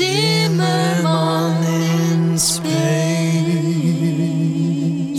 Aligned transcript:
Zimmerman 0.00 1.62
in 1.62 2.38
space. 2.38 2.70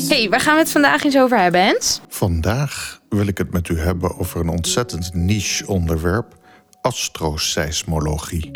Hey, 0.07 0.29
waar 0.29 0.39
gaan 0.39 0.53
we 0.53 0.59
het 0.59 0.71
vandaag 0.71 1.03
eens 1.03 1.17
over 1.17 1.39
hebben, 1.39 1.61
Hens? 1.61 2.01
Vandaag 2.07 3.01
wil 3.09 3.27
ik 3.27 3.37
het 3.37 3.51
met 3.51 3.69
u 3.69 3.79
hebben 3.79 4.17
over 4.17 4.39
een 4.39 4.49
ontzettend 4.49 5.13
niche 5.13 5.67
onderwerp: 5.67 6.35
astroseismologie. 6.81 8.51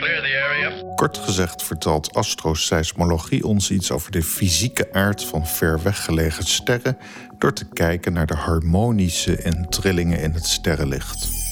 Kort 0.96 1.18
gezegd 1.18 1.64
vertelt 1.64 2.14
astroseismologie 2.14 3.44
ons 3.44 3.72
iets 3.72 3.92
over 3.92 4.12
de 4.12 4.24
fysieke 4.24 4.94
aard 4.94 5.24
van 5.24 5.48
ver 5.48 5.84
weggelegen 5.84 6.46
sterren 6.46 6.98
door 7.38 7.54
te 7.54 7.66
kijken 7.74 8.14
naar 8.14 8.28
de 8.28 8.36
harmonische 8.36 9.36
en 9.36 9.70
trillingen 9.70 10.20
in 10.20 10.32
het 10.32 10.46
sterrenlicht. 10.46 11.45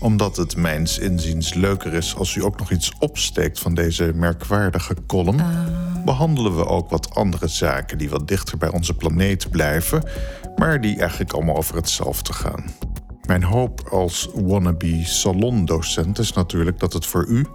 Omdat 0.00 0.36
het 0.36 0.56
mijns 0.56 0.98
inziens 0.98 1.54
leuker 1.54 1.94
is 1.94 2.16
als 2.16 2.34
u 2.34 2.44
ook 2.44 2.58
nog 2.58 2.70
iets 2.70 2.92
opsteekt 2.98 3.58
van 3.58 3.74
deze 3.74 4.12
merkwaardige 4.14 4.96
column, 5.06 5.40
behandelen 6.04 6.56
we 6.56 6.66
ook 6.66 6.90
wat 6.90 7.14
andere 7.14 7.48
zaken 7.48 7.98
die 7.98 8.10
wat 8.10 8.28
dichter 8.28 8.58
bij 8.58 8.70
onze 8.70 8.94
planeet 8.94 9.50
blijven, 9.50 10.02
maar 10.56 10.80
die 10.80 10.98
eigenlijk 10.98 11.32
allemaal 11.32 11.56
over 11.56 11.76
hetzelfde 11.76 12.32
gaan. 12.32 12.64
Mijn 13.26 13.42
hoop 13.42 13.88
als 13.90 14.28
wannabe 14.34 15.04
salondocent 15.04 16.18
is 16.18 16.32
natuurlijk 16.32 16.78
dat 16.78 16.92
het 16.92 17.06
voor 17.06 17.26
u, 17.26 17.46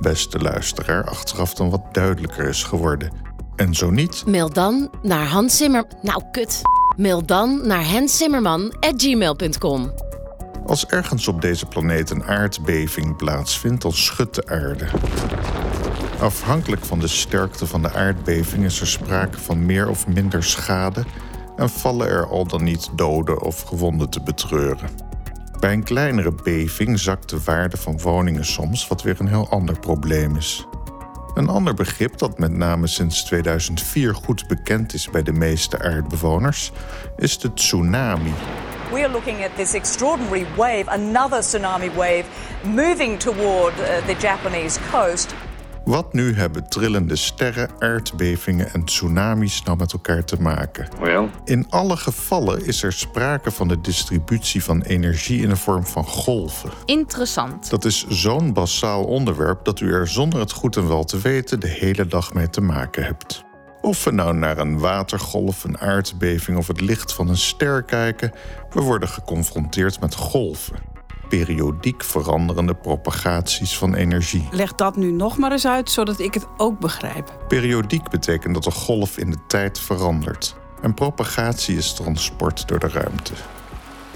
beste 0.00 0.38
luisteraar, 0.38 1.04
achteraf 1.04 1.54
dan 1.54 1.70
wat 1.70 1.94
duidelijker 1.94 2.48
is 2.48 2.62
geworden. 2.62 3.12
En 3.56 3.74
zo 3.74 3.90
niet, 3.90 4.26
Mail 4.26 4.52
dan 4.52 4.90
naar 5.02 5.26
Hans 5.26 5.56
Zimmer... 5.56 5.84
Nou, 6.02 6.22
kut. 6.32 6.62
Mail 6.96 7.26
dan 7.26 7.66
naar 7.66 7.88
henszimmerman.gmail.com. 7.88 10.09
als 10.70 10.86
ergens 10.86 11.28
op 11.28 11.40
deze 11.40 11.66
planeet 11.66 12.10
een 12.10 12.24
aardbeving 12.24 13.16
plaatsvindt, 13.16 13.82
dan 13.82 13.92
schudt 13.92 14.34
de 14.34 14.46
aarde. 14.46 14.86
Afhankelijk 16.20 16.84
van 16.84 16.98
de 16.98 17.08
sterkte 17.08 17.66
van 17.66 17.82
de 17.82 17.92
aardbeving 17.92 18.64
is 18.64 18.80
er 18.80 18.86
sprake 18.86 19.38
van 19.38 19.66
meer 19.66 19.88
of 19.88 20.06
minder 20.06 20.44
schade 20.44 21.04
en 21.56 21.70
vallen 21.70 22.08
er 22.08 22.26
al 22.26 22.46
dan 22.46 22.64
niet 22.64 22.90
doden 22.94 23.42
of 23.42 23.62
gewonden 23.62 24.10
te 24.10 24.22
betreuren. 24.22 24.88
Bij 25.60 25.72
een 25.72 25.84
kleinere 25.84 26.32
beving 26.42 26.98
zakt 26.98 27.30
de 27.30 27.42
waarde 27.44 27.76
van 27.76 28.00
woningen 28.00 28.44
soms, 28.44 28.88
wat 28.88 29.02
weer 29.02 29.20
een 29.20 29.28
heel 29.28 29.48
ander 29.48 29.78
probleem 29.78 30.36
is. 30.36 30.66
Een 31.34 31.48
ander 31.48 31.74
begrip 31.74 32.18
dat 32.18 32.38
met 32.38 32.52
name 32.52 32.86
sinds 32.86 33.24
2004 33.24 34.14
goed 34.14 34.46
bekend 34.48 34.94
is 34.94 35.10
bij 35.10 35.22
de 35.22 35.32
meeste 35.32 35.82
aardbewoners, 35.82 36.72
is 37.16 37.38
de 37.38 37.54
tsunami. 37.54 38.32
We 38.92 39.04
are 39.04 39.12
looking 39.12 39.44
at 39.44 39.56
this 39.56 39.74
extraordinary 39.74 40.46
wave, 40.56 40.88
another 40.88 41.42
tsunami 41.42 41.94
wave, 41.94 42.24
moving 42.64 43.18
toward 43.18 43.72
uh, 43.78 44.06
the 44.06 44.16
Japanese 44.20 44.80
coast. 44.90 45.34
Wat 45.84 46.12
nu 46.12 46.34
hebben 46.34 46.68
trillende 46.68 47.16
sterren, 47.16 47.70
aardbevingen 47.78 48.72
en 48.72 48.84
tsunamis 48.84 49.62
nou 49.62 49.76
met 49.76 49.92
elkaar 49.92 50.24
te 50.24 50.36
maken? 50.40 50.88
In 51.44 51.66
alle 51.68 51.96
gevallen 51.96 52.66
is 52.66 52.82
er 52.82 52.92
sprake 52.92 53.50
van 53.50 53.68
de 53.68 53.80
distributie 53.80 54.64
van 54.64 54.82
energie 54.82 55.42
in 55.42 55.48
de 55.48 55.56
vorm 55.56 55.86
van 55.86 56.04
golven. 56.04 56.70
Interessant. 56.84 57.70
Dat 57.70 57.84
is 57.84 58.06
zo'n 58.08 58.52
basaal 58.52 59.04
onderwerp 59.04 59.64
dat 59.64 59.80
u 59.80 59.92
er 59.92 60.08
zonder 60.08 60.40
het 60.40 60.52
goed 60.52 60.76
en 60.76 60.88
wel 60.88 61.04
te 61.04 61.18
weten 61.18 61.60
de 61.60 61.68
hele 61.68 62.06
dag 62.06 62.34
mee 62.34 62.50
te 62.50 62.60
maken 62.60 63.04
hebt. 63.04 63.48
Of 63.80 64.04
we 64.04 64.10
nou 64.10 64.34
naar 64.34 64.58
een 64.58 64.78
watergolf, 64.78 65.64
een 65.64 65.78
aardbeving 65.78 66.58
of 66.58 66.66
het 66.66 66.80
licht 66.80 67.12
van 67.12 67.28
een 67.28 67.36
ster 67.36 67.82
kijken, 67.82 68.32
we 68.70 68.80
worden 68.80 69.08
geconfronteerd 69.08 70.00
met 70.00 70.14
golven. 70.14 70.76
Periodiek 71.28 72.04
veranderende 72.04 72.74
propagaties 72.74 73.76
van 73.78 73.94
energie. 73.94 74.48
Leg 74.50 74.74
dat 74.74 74.96
nu 74.96 75.12
nog 75.12 75.38
maar 75.38 75.52
eens 75.52 75.66
uit, 75.66 75.90
zodat 75.90 76.18
ik 76.18 76.34
het 76.34 76.46
ook 76.56 76.80
begrijp. 76.80 77.38
Periodiek 77.48 78.08
betekent 78.08 78.54
dat 78.54 78.64
de 78.64 78.70
golf 78.70 79.18
in 79.18 79.30
de 79.30 79.38
tijd 79.46 79.78
verandert. 79.78 80.56
En 80.82 80.94
propagatie 80.94 81.76
is 81.76 81.92
transport 81.92 82.68
door 82.68 82.78
de 82.78 82.88
ruimte. 82.88 83.32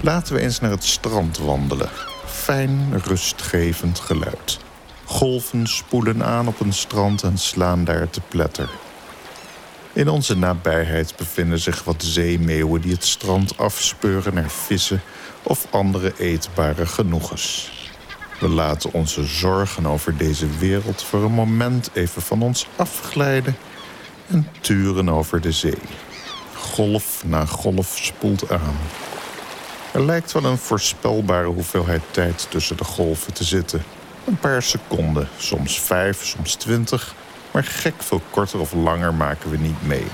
Laten 0.01 0.33
we 0.33 0.41
eens 0.41 0.59
naar 0.59 0.71
het 0.71 0.83
strand 0.83 1.37
wandelen. 1.37 1.89
Fijn, 2.25 3.01
rustgevend 3.03 3.99
geluid. 3.99 4.59
Golven 5.05 5.67
spoelen 5.67 6.23
aan 6.23 6.47
op 6.47 6.59
een 6.59 6.73
strand 6.73 7.23
en 7.23 7.37
slaan 7.37 7.83
daar 7.83 8.09
te 8.09 8.21
pletter. 8.29 8.69
In 9.95 10.09
onze 10.09 10.37
nabijheid 10.37 11.13
bevinden 11.17 11.59
zich 11.59 11.83
wat 11.83 12.03
zeemeeuwen 12.03 12.81
die 12.81 12.91
het 12.91 13.05
strand 13.05 13.57
afspeuren 13.57 14.33
naar 14.33 14.49
vissen 14.49 15.01
of 15.43 15.67
andere 15.71 16.13
eetbare 16.17 16.85
genoegens. 16.85 17.71
We 18.39 18.49
laten 18.49 18.93
onze 18.93 19.23
zorgen 19.23 19.85
over 19.85 20.17
deze 20.17 20.47
wereld 20.59 21.03
voor 21.03 21.23
een 21.23 21.31
moment 21.31 21.89
even 21.93 22.21
van 22.21 22.41
ons 22.41 22.67
afglijden 22.75 23.57
en 24.27 24.47
turen 24.61 25.09
over 25.09 25.41
de 25.41 25.51
zee. 25.51 25.81
Golf 26.53 27.23
na 27.25 27.45
golf 27.45 27.97
spoelt 27.97 28.51
aan. 28.51 28.77
Er 29.93 30.05
lijkt 30.05 30.31
wel 30.31 30.45
een 30.45 30.57
voorspelbare 30.57 31.47
hoeveelheid 31.47 32.03
tijd 32.11 32.47
tussen 32.49 32.77
de 32.77 32.83
golven 32.83 33.33
te 33.33 33.43
zitten. 33.43 33.83
Een 34.25 34.37
paar 34.37 34.61
seconden, 34.61 35.27
soms 35.37 35.81
vijf, 35.81 36.25
soms 36.25 36.55
twintig, 36.55 37.15
maar 37.55 37.63
gek 37.63 38.03
veel 38.03 38.21
korter 38.29 38.59
of 38.59 38.73
langer 38.73 39.13
maken 39.13 39.49
we 39.49 39.57
niet 39.57 39.87
mee. 39.87 40.05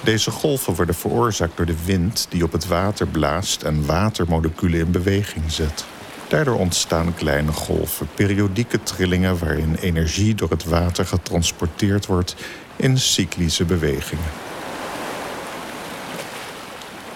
Deze 0.00 0.30
golven 0.30 0.74
worden 0.74 0.94
veroorzaakt 0.94 1.56
door 1.56 1.66
de 1.66 1.84
wind 1.84 2.26
die 2.28 2.44
op 2.44 2.52
het 2.52 2.66
water 2.66 3.06
blaast 3.06 3.62
en 3.62 3.86
watermoleculen 3.86 4.80
in 4.80 4.90
beweging 4.90 5.52
zet. 5.52 5.84
Daardoor 6.28 6.58
ontstaan 6.58 7.14
kleine 7.14 7.52
golven, 7.52 8.08
periodieke 8.14 8.82
trillingen 8.82 9.38
waarin 9.38 9.74
energie 9.74 10.34
door 10.34 10.50
het 10.50 10.64
water 10.64 11.06
getransporteerd 11.06 12.06
wordt 12.06 12.36
in 12.76 12.98
cyclische 12.98 13.64
bewegingen. 13.64 14.30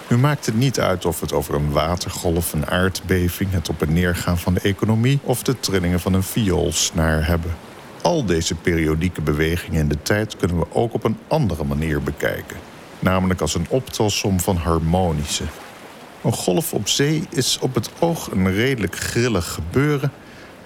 Nu 0.08 0.16
maakt 0.16 0.46
het 0.46 0.56
niet 0.56 0.80
uit 0.80 1.04
of 1.04 1.20
het 1.20 1.32
over 1.32 1.54
een 1.54 1.70
watergolf, 1.70 2.52
een 2.52 2.66
aardbeving, 2.66 3.52
het 3.52 3.68
op 3.68 3.82
en 3.82 3.92
neergaan 3.92 4.38
van 4.38 4.54
de 4.54 4.60
economie 4.60 5.18
of 5.22 5.42
de 5.42 5.60
trillingen 5.60 6.00
van 6.00 6.12
een 6.12 6.22
vioolsnaar 6.22 7.26
hebben. 7.26 7.73
Al 8.04 8.24
deze 8.24 8.54
periodieke 8.54 9.20
bewegingen 9.20 9.80
in 9.80 9.88
de 9.88 10.02
tijd 10.02 10.36
kunnen 10.36 10.58
we 10.58 10.66
ook 10.72 10.94
op 10.94 11.04
een 11.04 11.16
andere 11.28 11.64
manier 11.64 12.02
bekijken, 12.02 12.56
namelijk 12.98 13.40
als 13.40 13.54
een 13.54 13.66
optelsom 13.68 14.40
van 14.40 14.56
harmonische. 14.56 15.44
Een 16.22 16.32
golf 16.32 16.72
op 16.72 16.88
zee 16.88 17.26
is 17.30 17.58
op 17.60 17.74
het 17.74 17.90
oog 17.98 18.30
een 18.30 18.52
redelijk 18.52 18.96
grillig 18.96 19.52
gebeuren, 19.52 20.12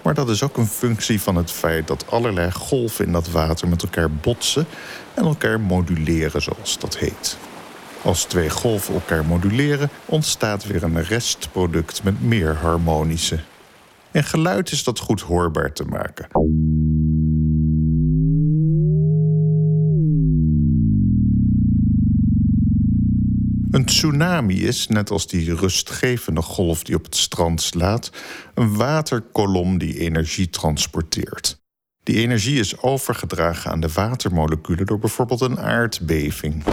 maar 0.03 0.15
dat 0.15 0.28
is 0.28 0.43
ook 0.43 0.56
een 0.56 0.66
functie 0.66 1.21
van 1.21 1.37
het 1.37 1.50
feit 1.50 1.87
dat 1.87 2.04
allerlei 2.10 2.53
golven 2.53 3.06
in 3.06 3.12
dat 3.12 3.31
water 3.31 3.69
met 3.69 3.82
elkaar 3.82 4.10
botsen 4.10 4.66
en 5.15 5.25
elkaar 5.25 5.60
moduleren, 5.60 6.43
zoals 6.43 6.78
dat 6.78 6.97
heet. 6.97 7.38
Als 8.03 8.25
twee 8.25 8.50
golven 8.50 8.94
elkaar 8.94 9.25
moduleren, 9.25 9.91
ontstaat 10.04 10.66
weer 10.66 10.82
een 10.82 11.03
restproduct 11.03 12.03
met 12.03 12.22
meer 12.22 12.54
harmonische. 12.54 13.38
In 14.10 14.25
geluid 14.25 14.71
is 14.71 14.84
dat 14.84 14.98
goed 14.98 15.21
hoorbaar 15.21 15.72
te 15.72 15.84
maken. 15.84 16.27
Een 23.78 23.84
tsunami 23.84 24.66
is, 24.66 24.89
net 24.89 25.11
als 25.11 25.27
die 25.27 25.55
rustgevende 25.55 26.43
golf 26.43 26.83
die 26.83 26.94
op 26.94 27.05
het 27.05 27.16
strand 27.16 27.62
slaat, 27.62 28.11
een 28.55 28.77
waterkolom 28.77 29.78
die 29.78 29.99
energie 29.99 30.50
transporteert. 30.50 31.61
Die 32.03 32.16
energie 32.16 32.59
is 32.59 32.81
overgedragen 32.81 33.71
aan 33.71 33.81
de 33.81 33.93
watermoleculen 33.94 34.87
door 34.87 34.99
bijvoorbeeld 34.99 35.41
een 35.41 35.59
aardbeving. 35.59 36.65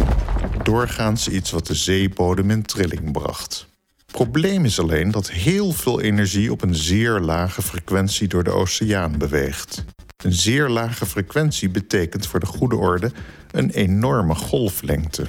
Doorgaans 0.64 1.28
iets 1.28 1.52
wat 1.52 1.68
de 1.68 1.76
zeebodem 1.76 2.52
in 2.52 2.64
trilling 2.64 3.12
bracht. 3.12 3.68
Probleem 4.06 4.66
is 4.66 4.80
alleen 4.80 5.12
dat 5.12 5.32
heel 5.32 5.72
veel 5.72 6.02
energie 6.02 6.52
op 6.52 6.62
een 6.62 6.76
zeer 6.76 7.20
lage 7.20 7.62
frequentie 7.62 8.28
door 8.28 8.44
de 8.44 8.52
oceaan 8.52 9.18
beweegt. 9.18 9.86
Een 10.24 10.34
zeer 10.34 10.70
lage 10.70 11.06
frequentie 11.06 11.70
betekent 11.70 12.28
voor 12.28 12.40
de 12.40 12.46
goede 12.46 12.76
orde 12.76 13.12
een 13.52 13.70
enorme 13.70 14.36
golflengte. 14.36 15.26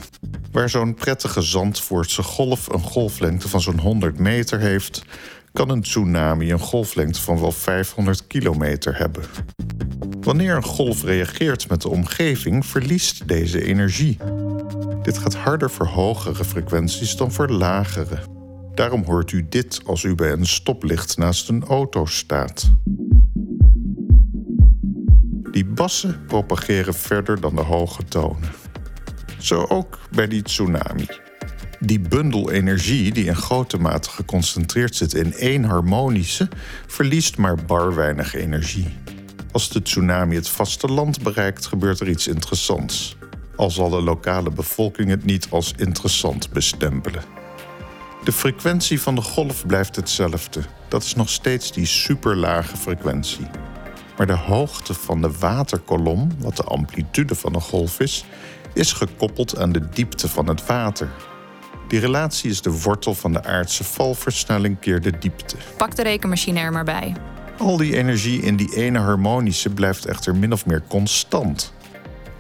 Waar 0.57 0.71
zo'n 0.71 0.95
prettige 0.95 1.43
Zandvoortse 1.43 2.23
golf 2.23 2.69
een 2.69 2.81
golflengte 2.81 3.49
van 3.49 3.61
zo'n 3.61 3.79
100 3.79 4.19
meter 4.19 4.59
heeft, 4.61 5.03
kan 5.53 5.71
een 5.71 5.83
tsunami 5.83 6.53
een 6.53 6.59
golflengte 6.59 7.21
van 7.21 7.41
wel 7.41 7.53
500 7.53 8.27
kilometer 8.27 8.99
hebben. 8.99 9.25
Wanneer 10.21 10.57
een 10.57 10.65
golf 10.65 11.03
reageert 11.03 11.69
met 11.69 11.83
de 11.83 11.89
omgeving, 11.89 12.67
verliest 12.67 13.29
deze 13.29 13.65
energie. 13.65 14.19
Dit 15.03 15.19
gaat 15.19 15.35
harder 15.35 15.71
voor 15.71 15.87
hogere 15.87 16.45
frequenties 16.45 17.17
dan 17.17 17.33
voor 17.33 17.49
lagere. 17.49 18.19
Daarom 18.75 19.05
hoort 19.05 19.33
u 19.33 19.47
dit 19.49 19.81
als 19.85 20.03
u 20.03 20.15
bij 20.15 20.33
een 20.33 20.47
stoplicht 20.47 21.17
naast 21.17 21.49
een 21.49 21.65
auto 21.65 22.07
staat. 22.07 22.71
Die 25.51 25.65
bassen 25.65 26.25
propageren 26.27 26.95
verder 26.95 27.41
dan 27.41 27.55
de 27.55 27.63
hoge 27.63 28.05
tonen. 28.05 28.66
Zo 29.47 29.67
ook 29.69 29.99
bij 30.11 30.29
die 30.29 30.43
tsunami. 30.43 31.07
Die 31.81 32.01
bundel 32.01 32.51
energie, 32.51 33.13
die 33.13 33.25
in 33.25 33.37
grote 33.37 33.79
mate 33.79 34.11
geconcentreerd 34.11 34.95
zit 34.95 35.15
in 35.15 35.35
één 35.35 35.65
harmonische, 35.65 36.49
verliest 36.87 37.37
maar 37.37 37.55
bar 37.55 37.95
weinig 37.95 38.35
energie. 38.35 38.89
Als 39.53 39.69
de 39.69 39.83
tsunami 39.83 40.35
het 40.35 40.49
vasteland 40.49 41.23
bereikt, 41.23 41.67
gebeurt 41.67 42.01
er 42.01 42.09
iets 42.09 42.27
interessants. 42.27 43.17
Al 43.57 43.71
zal 43.71 43.91
de 43.91 44.03
lokale 44.03 44.51
bevolking 44.51 45.09
het 45.09 45.25
niet 45.25 45.47
als 45.51 45.73
interessant 45.77 46.51
bestempelen. 46.51 47.23
De 48.25 48.33
frequentie 48.33 49.01
van 49.01 49.15
de 49.15 49.23
golf 49.23 49.67
blijft 49.67 49.97
hetzelfde. 49.97 50.61
Dat 50.89 51.03
is 51.03 51.15
nog 51.15 51.29
steeds 51.29 51.73
die 51.73 51.87
superlage 51.87 52.77
frequentie. 52.77 53.47
Maar 54.17 54.27
de 54.27 54.33
hoogte 54.33 54.95
van 54.95 55.21
de 55.21 55.31
waterkolom, 55.39 56.31
wat 56.39 56.57
de 56.57 56.63
amplitude 56.63 57.35
van 57.35 57.53
de 57.53 57.61
golf 57.61 58.01
is, 58.01 58.25
is 58.77 58.93
gekoppeld 58.93 59.59
aan 59.59 59.73
de 59.73 59.89
diepte 59.89 60.29
van 60.29 60.49
het 60.49 60.67
water. 60.67 61.09
Die 61.89 62.01
relatie 62.01 62.51
is 62.51 62.63
de 62.63 62.81
wortel 62.81 63.15
van 63.15 63.33
de 63.33 63.45
aardse 63.45 63.85
valversnelling 63.85 64.79
keer 64.79 65.01
de 65.01 65.19
diepte. 65.19 65.57
Pak 65.77 65.97
de 65.97 66.03
rekenmachine 66.03 66.61
er 66.61 66.73
maar 66.73 66.85
bij. 66.85 67.15
Al 67.59 67.77
die 67.77 67.97
energie 67.97 68.43
in 68.43 68.57
die 68.57 68.75
ene 68.75 68.99
harmonische 68.99 69.71
blijft 69.71 70.07
echter 70.07 70.37
min 70.37 70.53
of 70.53 70.67
meer 70.67 70.83
constant. 70.89 71.75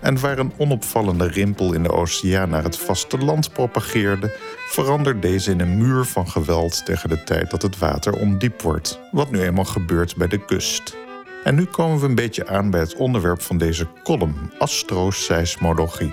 En 0.00 0.20
waar 0.20 0.38
een 0.38 0.52
onopvallende 0.56 1.28
rimpel 1.28 1.72
in 1.72 1.82
de 1.82 1.92
oceaan 1.92 2.48
naar 2.48 2.62
het 2.62 2.78
vasteland 2.78 3.52
propageerde, 3.52 4.36
verandert 4.68 5.22
deze 5.22 5.50
in 5.50 5.60
een 5.60 5.78
muur 5.78 6.04
van 6.04 6.28
geweld 6.28 6.84
tegen 6.84 7.08
de 7.08 7.24
tijd 7.24 7.50
dat 7.50 7.62
het 7.62 7.78
water 7.78 8.12
ondiep 8.12 8.62
wordt, 8.62 9.00
wat 9.10 9.30
nu 9.30 9.40
eenmaal 9.40 9.64
gebeurt 9.64 10.16
bij 10.16 10.28
de 10.28 10.44
kust. 10.44 10.96
En 11.46 11.54
nu 11.54 11.64
komen 11.64 11.98
we 11.98 12.06
een 12.06 12.14
beetje 12.14 12.46
aan 12.46 12.70
bij 12.70 12.80
het 12.80 12.94
onderwerp 12.94 13.42
van 13.42 13.58
deze 13.58 13.86
column, 14.04 14.52
astroseismologie. 14.58 16.12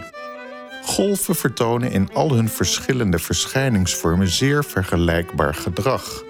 Golven 0.84 1.36
vertonen 1.36 1.92
in 1.92 2.10
al 2.14 2.32
hun 2.32 2.50
verschillende 2.50 3.20
verschijningsvormen 3.20 4.28
zeer 4.28 4.64
vergelijkbaar 4.64 5.54
gedrag. 5.54 6.24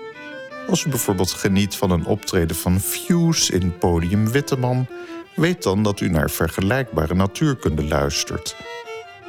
Als 0.67 0.83
u 0.85 0.89
bijvoorbeeld 0.89 1.31
geniet 1.31 1.75
van 1.75 1.91
een 1.91 2.05
optreden 2.05 2.55
van 2.55 2.79
Fuse 2.79 3.53
in 3.53 3.77
Podium 3.77 4.31
Witteman, 4.31 4.87
weet 5.35 5.63
dan 5.63 5.83
dat 5.83 5.99
u 5.99 6.09
naar 6.09 6.29
vergelijkbare 6.29 7.15
natuurkunde 7.15 7.83
luistert. 7.83 8.55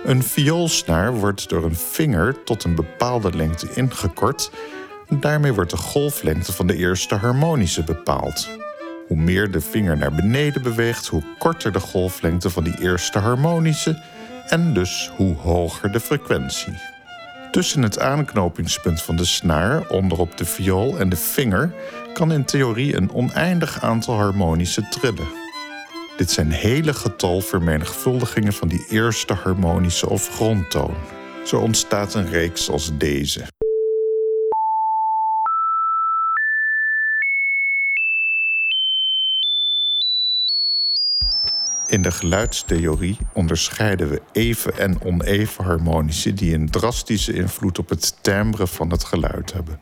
Een 0.04 0.22
vioolsnaar 0.22 1.14
wordt 1.14 1.48
door 1.48 1.64
een 1.64 1.76
vinger 1.76 2.44
tot 2.44 2.64
een 2.64 2.74
bepaalde 2.74 3.36
lengte 3.36 3.68
ingekort 3.74 4.50
daarmee 5.08 5.52
wordt 5.52 5.70
de 5.70 5.76
golflengte 5.76 6.52
van 6.52 6.66
de 6.66 6.76
eerste 6.76 7.14
harmonische 7.14 7.84
bepaald. 7.84 8.48
Hoe 9.06 9.16
meer 9.16 9.50
de 9.50 9.60
vinger 9.60 9.96
naar 9.96 10.14
beneden 10.14 10.62
beweegt, 10.62 11.06
hoe 11.06 11.22
korter 11.38 11.72
de 11.72 11.80
golflengte 11.80 12.50
van 12.50 12.64
die 12.64 12.80
eerste 12.80 13.18
harmonische 13.18 14.02
en 14.48 14.74
dus 14.74 15.10
hoe 15.16 15.36
hoger 15.36 15.92
de 15.92 16.00
frequentie. 16.00 16.72
Tussen 17.50 17.82
het 17.82 17.98
aanknopingspunt 18.00 19.02
van 19.02 19.16
de 19.16 19.24
snaar, 19.24 19.88
onderop 19.88 20.36
de 20.36 20.44
viool 20.44 20.98
en 20.98 21.08
de 21.08 21.16
vinger 21.16 21.72
kan 22.12 22.32
in 22.32 22.44
theorie 22.44 22.96
een 22.96 23.12
oneindig 23.12 23.82
aantal 23.82 24.14
harmonische 24.14 24.88
trillen. 24.88 25.28
Dit 26.16 26.30
zijn 26.30 26.50
hele 26.50 26.94
getalvermenigvuldigingen 26.94 28.52
van 28.52 28.68
die 28.68 28.86
eerste 28.88 29.34
harmonische 29.34 30.08
of 30.08 30.28
grondtoon. 30.28 30.94
Zo 31.44 31.56
ontstaat 31.58 32.14
een 32.14 32.30
reeks 32.30 32.70
als 32.70 32.98
deze. 32.98 33.53
In 41.94 42.02
de 42.02 42.11
geluidstheorie 42.11 43.17
onderscheiden 43.32 44.08
we 44.08 44.23
even 44.32 44.79
en 44.79 45.02
oneven 45.02 45.64
harmonische 45.64 46.32
die 46.32 46.55
een 46.55 46.70
drastische 46.70 47.32
invloed 47.32 47.79
op 47.79 47.88
het 47.88 48.14
timbre 48.20 48.67
van 48.67 48.91
het 48.91 49.05
geluid 49.05 49.52
hebben. 49.52 49.81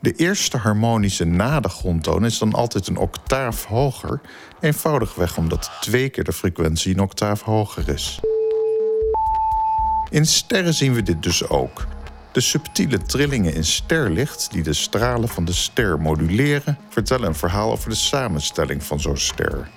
De 0.00 0.12
eerste 0.12 0.56
harmonische 0.56 1.24
na 1.24 1.60
de 1.60 1.68
grondtoon 1.68 2.24
is 2.24 2.38
dan 2.38 2.52
altijd 2.52 2.86
een 2.86 2.96
octaaf 2.96 3.64
hoger, 3.64 4.20
eenvoudigweg 4.60 5.36
omdat 5.36 5.70
twee 5.80 6.08
keer 6.08 6.24
de 6.24 6.32
frequentie 6.32 6.94
een 6.94 7.00
octaaf 7.00 7.42
hoger 7.42 7.88
is. 7.88 8.20
In 10.10 10.26
sterren 10.26 10.74
zien 10.74 10.94
we 10.94 11.02
dit 11.02 11.22
dus 11.22 11.48
ook. 11.48 11.86
De 12.32 12.40
subtiele 12.40 13.02
trillingen 13.02 13.54
in 13.54 13.64
sterlicht, 13.64 14.48
die 14.50 14.62
de 14.62 14.72
stralen 14.72 15.28
van 15.28 15.44
de 15.44 15.52
ster 15.52 16.00
moduleren, 16.00 16.78
vertellen 16.88 17.28
een 17.28 17.34
verhaal 17.34 17.70
over 17.70 17.88
de 17.88 17.96
samenstelling 17.96 18.82
van 18.82 19.00
zo'n 19.00 19.16
ster. 19.16 19.68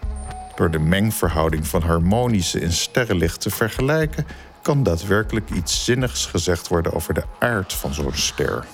Door 0.60 0.72
de 0.72 0.80
mengverhouding 0.80 1.68
van 1.68 1.82
harmonische 1.82 2.60
in 2.60 2.72
sterrenlicht 2.72 3.42
te 3.42 3.50
vergelijken, 3.50 4.28
kan 4.62 4.84
daadwerkelijk 4.84 5.50
iets 5.50 5.84
zinnigs 5.86 6.26
gezegd 6.26 6.68
worden 6.68 6.94
over 6.94 7.14
de 7.14 7.24
aard 7.40 7.74
van 7.74 7.94
zo'n 7.94 8.14
ster. 8.14 8.66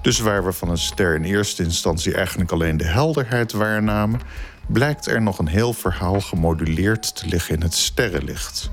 Dus 0.00 0.18
waar 0.18 0.44
we 0.44 0.52
van 0.52 0.68
een 0.68 0.78
ster 0.78 1.14
in 1.14 1.24
eerste 1.24 1.62
instantie 1.62 2.14
eigenlijk 2.14 2.52
alleen 2.52 2.76
de 2.76 2.84
helderheid 2.84 3.52
waarnamen, 3.52 4.20
blijkt 4.66 5.06
er 5.06 5.22
nog 5.22 5.38
een 5.38 5.46
heel 5.46 5.72
verhaal 5.72 6.20
gemoduleerd 6.20 7.16
te 7.16 7.26
liggen 7.26 7.54
in 7.54 7.62
het 7.62 7.74
sterrenlicht. 7.74 8.70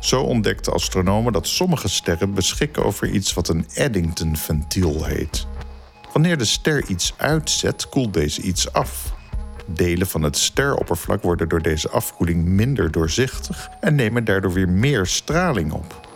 Zo 0.00 0.22
ontdekten 0.22 0.72
astronomen 0.72 1.32
dat 1.32 1.46
sommige 1.46 1.88
sterren 1.88 2.34
beschikken 2.34 2.84
over 2.84 3.08
iets 3.08 3.34
wat 3.34 3.48
een 3.48 3.66
Eddington-ventiel 3.74 5.04
heet. 5.04 5.46
Wanneer 6.12 6.38
de 6.38 6.44
ster 6.44 6.84
iets 6.86 7.14
uitzet, 7.16 7.88
koelt 7.88 8.14
deze 8.14 8.42
iets 8.42 8.72
af. 8.72 9.18
Delen 9.74 10.06
van 10.06 10.22
het 10.22 10.36
steroppervlak 10.36 11.22
worden 11.22 11.48
door 11.48 11.62
deze 11.62 11.90
afkoeling 11.90 12.44
minder 12.44 12.90
doorzichtig 12.90 13.68
en 13.80 13.94
nemen 13.94 14.24
daardoor 14.24 14.52
weer 14.52 14.68
meer 14.68 15.06
straling 15.06 15.72
op. 15.72 16.08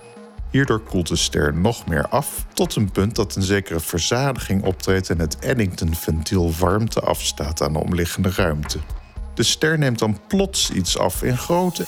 Hierdoor 0.51 0.81
koelt 0.81 1.09
de 1.09 1.17
ster 1.17 1.55
nog 1.55 1.87
meer 1.87 2.09
af, 2.09 2.47
tot 2.53 2.77
een 2.77 2.91
punt 2.91 3.17
dat 3.17 3.35
een 3.35 3.43
zekere 3.43 3.81
verzadiging 3.81 4.63
optreedt 4.63 5.11
en 5.11 5.19
het 5.19 5.39
Eddington-ventiel 5.39 6.53
warmte 6.59 7.01
afstaat 7.01 7.63
aan 7.63 7.73
de 7.73 7.79
omliggende 7.79 8.31
ruimte. 8.31 8.79
De 9.35 9.43
ster 9.43 9.79
neemt 9.79 9.99
dan 9.99 10.19
plots 10.29 10.71
iets 10.71 10.99
af 10.99 11.23
in 11.23 11.39
grootte 11.39 11.85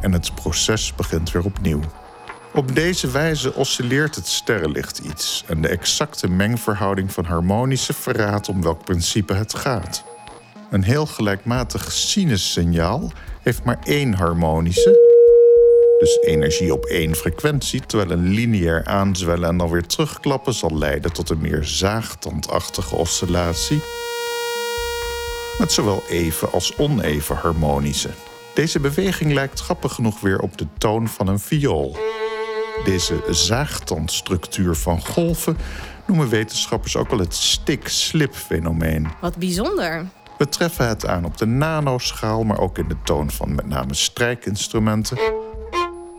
en 0.00 0.12
het 0.12 0.34
proces 0.34 0.94
begint 0.94 1.32
weer 1.32 1.44
opnieuw. 1.44 1.80
Op 2.54 2.74
deze 2.74 3.10
wijze 3.10 3.54
oscilleert 3.54 4.14
het 4.14 4.26
sterrenlicht 4.26 4.98
iets 4.98 5.44
en 5.46 5.62
de 5.62 5.68
exacte 5.68 6.28
mengverhouding 6.28 7.12
van 7.12 7.24
harmonische 7.24 7.92
verraadt 7.92 8.48
om 8.48 8.62
welk 8.62 8.84
principe 8.84 9.34
het 9.34 9.54
gaat. 9.54 10.04
Een 10.70 10.82
heel 10.82 11.06
gelijkmatig 11.06 11.92
sinussignaal 11.92 13.12
heeft 13.42 13.64
maar 13.64 13.78
één 13.84 14.14
harmonische, 14.14 14.98
dus 15.98 16.18
energie 16.20 16.72
op 16.72 16.84
één 16.84 17.14
frequentie, 17.14 17.86
terwijl 17.86 18.10
een 18.10 18.28
lineair 18.28 18.84
aanzwellen 18.84 19.48
en 19.48 19.56
dan 19.56 19.70
weer 19.70 19.86
terugklappen 19.86 20.54
zal 20.54 20.78
leiden 20.78 21.12
tot 21.12 21.30
een 21.30 21.40
meer 21.40 21.64
zaagtandachtige 21.64 22.94
oscillatie. 22.94 23.82
Met 25.58 25.72
zowel 25.72 26.02
even 26.08 26.52
als 26.52 26.76
oneven 26.76 27.36
harmonische. 27.36 28.10
Deze 28.54 28.80
beweging 28.80 29.32
lijkt 29.32 29.60
grappig 29.60 29.92
genoeg 29.92 30.20
weer 30.20 30.38
op 30.38 30.58
de 30.58 30.66
toon 30.78 31.08
van 31.08 31.28
een 31.28 31.40
viool. 31.40 31.96
Deze 32.84 33.22
zaagtandstructuur 33.28 34.74
van 34.74 35.00
golven 35.00 35.56
noemen 36.06 36.28
wetenschappers 36.28 36.96
ook 36.96 37.10
wel 37.10 37.18
het 37.18 37.34
stick-slip-fenomeen. 37.34 39.08
Wat 39.20 39.36
bijzonder. 39.36 40.06
We 40.38 40.48
treffen 40.48 40.88
het 40.88 41.06
aan 41.06 41.24
op 41.24 41.36
de 41.36 41.46
nanoschaal, 41.46 42.44
maar 42.44 42.58
ook 42.58 42.78
in 42.78 42.88
de 42.88 42.96
toon 43.04 43.30
van 43.30 43.54
met 43.54 43.66
name 43.66 43.94
strijkinstrumenten. 43.94 45.18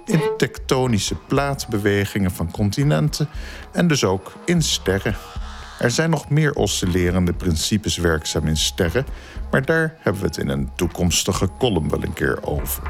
In 0.05 0.21
tektonische 0.37 1.15
plaatbewegingen 1.15 2.31
van 2.31 2.51
continenten 2.51 3.29
en 3.71 3.87
dus 3.87 4.03
ook 4.03 4.33
in 4.45 4.61
sterren. 4.61 5.15
Er 5.79 5.91
zijn 5.91 6.09
nog 6.09 6.29
meer 6.29 6.53
oscillerende 6.53 7.33
principes 7.33 7.97
werkzaam 7.97 8.47
in 8.47 8.57
sterren, 8.57 9.05
maar 9.51 9.65
daar 9.65 9.95
hebben 9.99 10.21
we 10.21 10.27
het 10.27 10.37
in 10.37 10.49
een 10.49 10.69
toekomstige 10.75 11.49
column 11.59 11.89
wel 11.89 12.03
een 12.03 12.13
keer 12.13 12.39
over. 12.43 12.83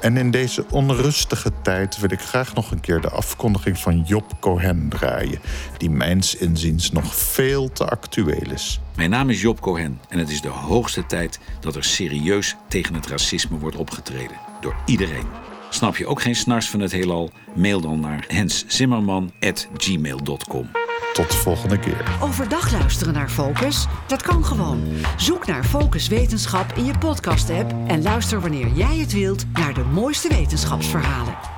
En 0.00 0.16
in 0.16 0.30
deze 0.30 0.64
onrustige 0.70 1.52
tijd 1.62 1.98
wil 1.98 2.10
ik 2.10 2.20
graag 2.20 2.54
nog 2.54 2.70
een 2.70 2.80
keer 2.80 3.00
de 3.00 3.10
afkondiging 3.10 3.78
van 3.78 4.02
Job 4.02 4.32
Cohen 4.40 4.88
draaien, 4.88 5.40
die 5.76 5.90
mijns 5.90 6.34
inziens 6.34 6.90
nog 6.90 7.14
veel 7.14 7.72
te 7.72 7.88
actueel 7.88 8.52
is. 8.52 8.80
Mijn 8.96 9.10
naam 9.10 9.30
is 9.30 9.40
Job 9.40 9.60
Cohen 9.60 10.00
en 10.08 10.18
het 10.18 10.30
is 10.30 10.40
de 10.40 10.48
hoogste 10.48 11.06
tijd 11.06 11.38
dat 11.60 11.76
er 11.76 11.84
serieus 11.84 12.56
tegen 12.68 12.94
het 12.94 13.06
racisme 13.06 13.58
wordt 13.58 13.76
opgetreden. 13.76 14.36
Door 14.60 14.76
iedereen. 14.86 15.26
Snap 15.70 15.96
je 15.96 16.06
ook 16.06 16.22
geen 16.22 16.36
snars 16.36 16.68
van 16.68 16.80
het 16.80 16.92
heelal? 16.92 17.30
Mail 17.54 17.80
dan 17.80 18.00
naar 18.00 18.24
henszimmerman.gmail.com. 18.28 20.87
Tot 21.18 21.30
de 21.30 21.36
volgende 21.36 21.78
keer. 21.78 22.18
Overdag 22.20 22.72
luisteren 22.72 23.14
naar 23.14 23.28
Focus? 23.28 23.86
Dat 24.06 24.22
kan 24.22 24.44
gewoon. 24.44 24.82
Zoek 25.16 25.46
naar 25.46 25.64
Focus 25.64 26.08
Wetenschap 26.08 26.72
in 26.72 26.84
je 26.84 26.98
podcast-app 26.98 27.74
en 27.86 28.02
luister 28.02 28.40
wanneer 28.40 28.68
jij 28.68 28.96
het 28.96 29.12
wilt 29.12 29.44
naar 29.52 29.74
de 29.74 29.84
mooiste 29.84 30.28
wetenschapsverhalen. 30.28 31.57